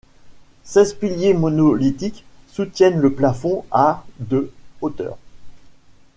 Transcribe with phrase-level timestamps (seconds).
[0.63, 5.15] Seize piliers monolithiques soutiennent le plafond à de hauteur.